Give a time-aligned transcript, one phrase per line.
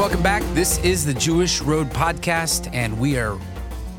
[0.00, 0.42] welcome back.
[0.54, 3.38] This is the Jewish Road Podcast, and we are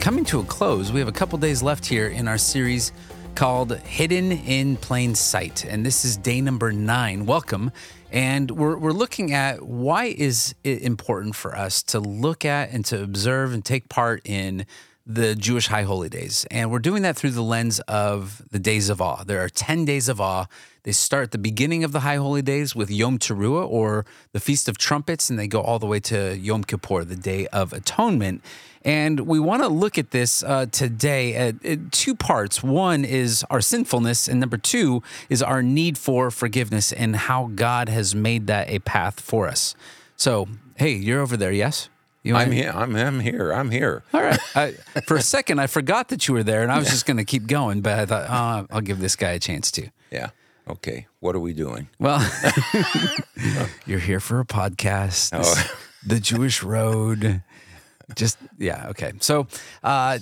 [0.00, 0.90] coming to a close.
[0.90, 2.90] We have a couple days left here in our series
[3.36, 5.64] called Hidden in Plain Sight.
[5.64, 7.26] And this is day number nine.
[7.26, 7.70] Welcome.
[8.10, 12.84] And we're, we're looking at why is it important for us to look at and
[12.86, 14.66] to observe and take part in
[15.06, 16.46] the Jewish high holy days.
[16.50, 19.22] And we're doing that through the lens of the days of awe.
[19.24, 20.46] There are 10 days of awe.
[20.84, 24.68] They start the beginning of the high holy days with Yom Teruah or the Feast
[24.68, 28.42] of Trumpets, and they go all the way to Yom Kippur, the Day of Atonement.
[28.82, 32.62] And we want to look at this uh, today at, at two parts.
[32.62, 37.88] One is our sinfulness, and number two is our need for forgiveness and how God
[37.88, 39.74] has made that a path for us.
[40.16, 41.88] So, hey, you're over there, yes?
[42.24, 42.72] You I'm here.
[42.74, 43.52] I'm, I'm here.
[43.52, 44.02] I'm here.
[44.14, 44.38] All right.
[44.56, 44.70] I,
[45.06, 47.24] for a second, I forgot that you were there, and I was just going to
[47.24, 49.88] keep going, but I thought, oh, I'll give this guy a chance too.
[50.10, 50.30] Yeah.
[50.66, 51.06] Okay.
[51.20, 51.88] What are we doing?
[51.98, 52.26] Well,
[53.86, 55.32] you're here for a podcast.
[55.34, 55.76] Oh.
[56.06, 57.42] the Jewish Road.
[58.16, 58.88] Just yeah.
[58.88, 59.12] Okay.
[59.20, 59.46] So.
[59.82, 60.18] Uh,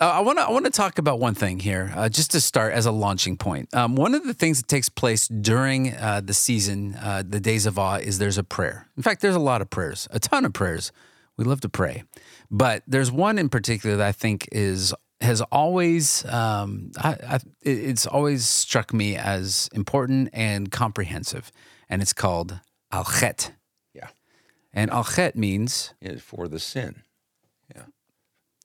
[0.00, 2.72] I want to I want to talk about one thing here, uh, just to start
[2.72, 3.74] as a launching point.
[3.74, 7.66] Um, one of the things that takes place during uh, the season, uh, the days
[7.66, 8.86] of awe, is there's a prayer.
[8.96, 10.92] In fact, there's a lot of prayers, a ton of prayers
[11.38, 12.02] we love to pray.
[12.50, 18.06] But there's one in particular that I think is has always um, I, I, it's
[18.06, 21.50] always struck me as important and comprehensive,
[21.88, 22.60] and it's called
[22.92, 23.52] al chet.
[23.94, 24.08] Yeah,
[24.72, 27.02] and al chet means for the sin.
[27.74, 27.84] Yeah,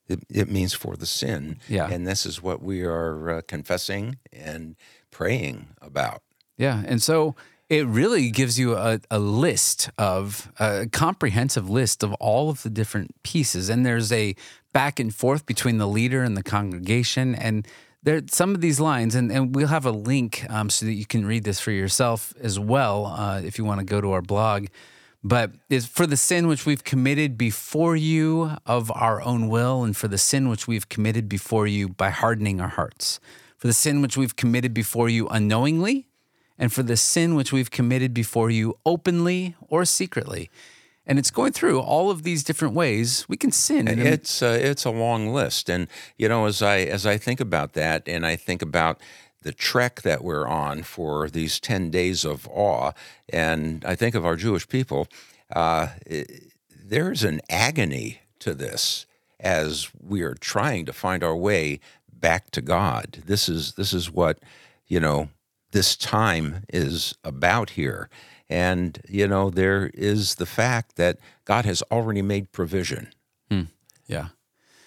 [0.07, 1.59] it, it means for the sin.
[1.69, 4.75] Yeah, and this is what we are uh, confessing and
[5.11, 6.21] praying about.
[6.57, 7.35] Yeah, and so
[7.69, 12.69] it really gives you a, a list of a comprehensive list of all of the
[12.69, 13.69] different pieces.
[13.69, 14.35] And there's a
[14.73, 17.35] back and forth between the leader and the congregation.
[17.35, 17.67] And
[18.03, 21.05] there some of these lines, and, and we'll have a link um, so that you
[21.05, 24.21] can read this for yourself as well uh, if you want to go to our
[24.21, 24.67] blog.
[25.23, 29.95] But is for the sin which we've committed before you of our own will, and
[29.95, 33.21] for the sin which we've committed before you by hardening our hearts,
[33.57, 36.07] for the sin which we've committed before you unknowingly,
[36.57, 40.49] and for the sin which we've committed before you openly or secretly.
[41.05, 43.87] And it's going through all of these different ways we can sin.
[43.87, 45.87] And It's uh, it's a long list, and
[46.17, 49.01] you know, as I as I think about that, and I think about
[49.41, 52.93] the trek that we're on for these ten days of awe,
[53.27, 55.07] and I think of our Jewish people,
[55.53, 55.87] uh,
[56.69, 59.05] there's an agony to this
[59.41, 61.81] as we are trying to find our way
[62.11, 63.23] back to God.
[63.25, 64.39] This is this is what
[64.87, 65.27] you know
[65.73, 68.09] this time is about here.
[68.49, 73.09] And, you know, there is the fact that God has already made provision.
[73.49, 73.63] Hmm.
[74.05, 74.29] Yeah.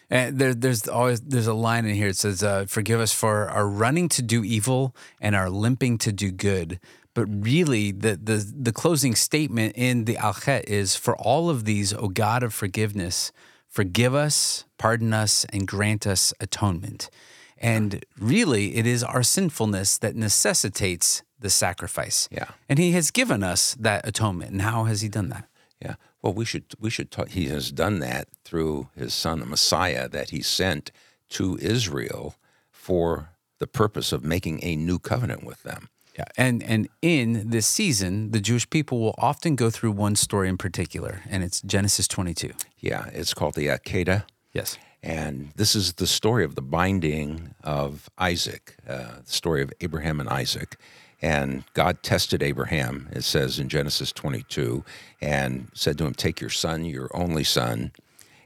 [0.09, 2.09] And there, there's always there's a line in here.
[2.09, 6.13] It says, uh, "Forgive us for our running to do evil and our limping to
[6.13, 6.79] do good."
[7.13, 11.65] But really, the the the closing statement in the Al Chet is, "For all of
[11.65, 13.33] these, O God of forgiveness,
[13.69, 17.11] forgive us, pardon us, and grant us atonement."
[17.59, 22.29] And really, it is our sinfulness that necessitates the sacrifice.
[22.31, 22.51] Yeah.
[22.69, 24.53] And he has given us that atonement.
[24.53, 25.49] And how has he done that?
[25.81, 25.95] Yeah.
[26.23, 27.31] Well, we should we should talk.
[27.31, 30.91] He has done that through his son, the Messiah, that he sent
[31.31, 32.35] to Israel
[32.71, 35.89] for the purpose of making a new covenant with them.
[36.19, 40.49] Yeah, and and in this season, the Jewish people will often go through one story
[40.49, 42.53] in particular, and it's Genesis 22.
[42.81, 44.25] Yeah, it's called the Akedah.
[44.57, 44.79] Yes.
[45.03, 50.19] And this is the story of the binding of Isaac, uh, the story of Abraham
[50.19, 50.77] and Isaac.
[51.23, 54.85] And God tested Abraham, it says in Genesis 22,
[55.21, 57.93] and said to him, Take your son, your only son,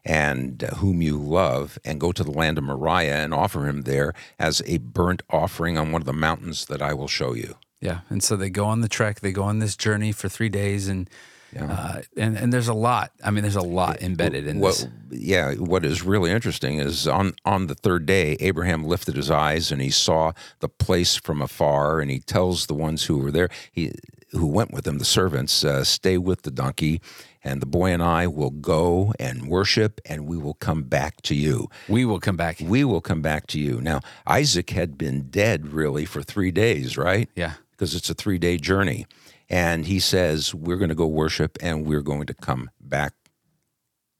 [0.05, 3.83] and uh, whom you love, and go to the land of Moriah and offer him
[3.83, 7.57] there as a burnt offering on one of the mountains that I will show you.
[7.81, 8.01] Yeah.
[8.09, 10.89] And so they go on the trek, they go on this journey for three days,
[10.89, 11.09] and
[11.53, 11.73] yeah.
[11.73, 13.13] Uh, and and there's a lot.
[13.25, 14.87] I mean, there's a lot embedded in what, this.
[15.11, 15.55] Yeah.
[15.55, 19.81] What is really interesting is on on the third day, Abraham lifted his eyes and
[19.81, 23.93] he saw the place from afar, and he tells the ones who were there, he
[24.33, 27.01] who went with him, the servants, uh, stay with the donkey,
[27.43, 31.35] and the boy and I will go and worship, and we will come back to
[31.35, 31.69] you.
[31.89, 32.59] We will come back.
[32.61, 33.81] We will come back to you.
[33.81, 37.29] Now, Isaac had been dead really for three days, right?
[37.35, 37.55] Yeah.
[37.73, 39.07] Because it's a three day journey.
[39.51, 43.13] And he says, We're going to go worship and we're going to come back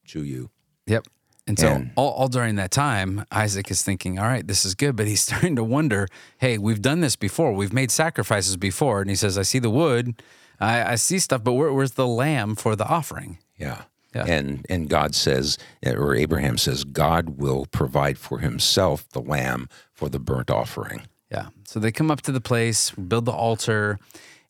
[0.07, 0.51] to you.
[0.85, 1.07] Yep.
[1.47, 4.75] And so, and, all, all, during that time, Isaac is thinking, all right, this is
[4.75, 4.95] good.
[4.95, 6.07] But he's starting to wonder,
[6.37, 7.53] hey, we've done this before.
[7.53, 9.01] We've made sacrifices before.
[9.01, 10.21] And he says, I see the wood,
[10.59, 13.39] I, I see stuff, but where, where's the lamb for the offering?
[13.57, 13.83] Yeah.
[14.13, 14.25] Yeah.
[14.27, 20.09] And and God says, or Abraham says, God will provide for Himself the lamb for
[20.09, 21.03] the burnt offering.
[21.31, 21.47] Yeah.
[21.65, 23.99] So they come up to the place, build the altar,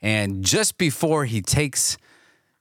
[0.01, 1.97] and just before he takes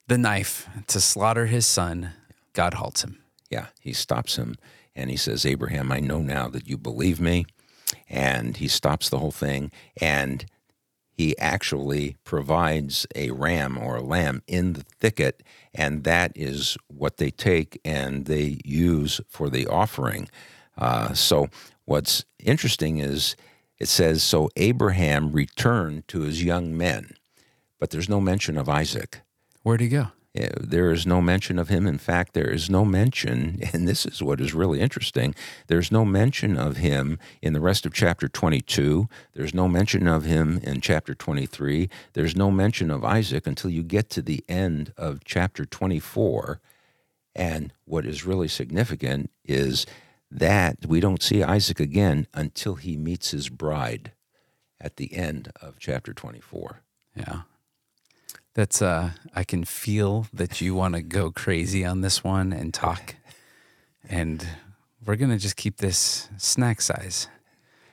[0.06, 2.12] the knife to slaughter his son,
[2.52, 3.18] God halts him.
[3.50, 4.56] Yeah, he stops him
[4.94, 7.46] and he says, Abraham, I know now that you believe me.
[8.08, 9.70] And he stops the whole thing.
[10.00, 10.44] And
[11.20, 15.42] he actually provides a ram or a lamb in the thicket,
[15.74, 20.30] and that is what they take and they use for the offering.
[20.78, 21.48] Uh, so,
[21.84, 23.36] what's interesting is
[23.78, 27.12] it says, So Abraham returned to his young men,
[27.80, 29.22] but there's no mention of Isaac.
[29.64, 30.12] Where'd he go?
[30.32, 31.88] There is no mention of him.
[31.88, 35.34] In fact, there is no mention, and this is what is really interesting.
[35.66, 39.08] There's no mention of him in the rest of chapter 22.
[39.34, 41.90] There's no mention of him in chapter 23.
[42.12, 46.60] There's no mention of Isaac until you get to the end of chapter 24.
[47.34, 49.84] And what is really significant is
[50.30, 54.12] that we don't see Isaac again until he meets his bride
[54.80, 56.82] at the end of chapter 24.
[57.16, 57.42] Yeah.
[58.54, 62.74] That's uh I can feel that you want to go crazy on this one and
[62.74, 63.14] talk.
[64.08, 64.46] And
[65.04, 67.28] we're going to just keep this snack size.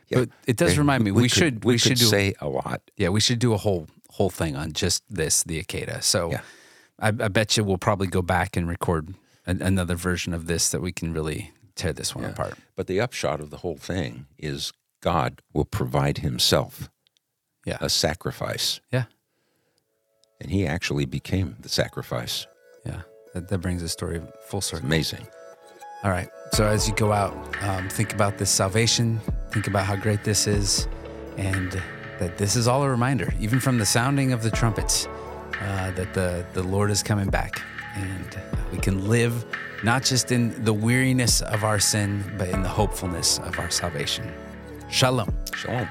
[0.10, 0.20] Yeah.
[0.20, 2.82] But it does remind me we, could- should we, we, should do say a lot.
[2.98, 6.02] Yeah, we should do a whole whole thing on just this, the Akedah.
[6.04, 6.42] So Yeah.
[7.00, 9.14] I, I bet you we'll probably go back and record
[9.46, 12.56] an, another version of this that we can really tear this one apart.
[12.76, 16.90] But the upshot of the whole thing is God will provide himself
[17.66, 17.78] Yeah.
[17.80, 18.80] a sacrifice.
[18.92, 19.04] Yeah.
[20.48, 22.48] And he actually became the sacrifice.
[22.86, 23.02] Yeah.
[23.34, 24.86] That, that brings the story full It's circle.
[24.86, 25.28] amazing.
[26.06, 26.30] All right.
[26.54, 27.34] So as you go out,
[27.64, 29.20] um, think about this salvation.
[29.52, 30.88] Think about how great this is,
[31.36, 31.82] and
[32.20, 35.06] that this is all a reminder, even from the sounding of the trumpets,
[35.60, 37.62] uh, that the the Lord is coming back,
[37.96, 38.40] and
[38.72, 39.46] we can live
[39.84, 44.32] not just in the weariness of our sin, but in the hopefulness of our salvation.
[44.90, 45.36] Shalom.
[45.56, 45.90] Shalom.